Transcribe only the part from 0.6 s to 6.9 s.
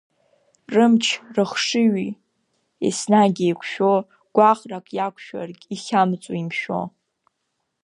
Рымч-рыхшыҩи еснагь еиқәшәо, гәаҟрак иақәшәаргь ихьамҵуа, имшәо.